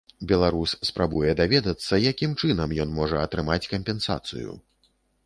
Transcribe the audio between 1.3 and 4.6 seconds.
даведацца, якім чынам ён можа атрымаць кампенсацыю.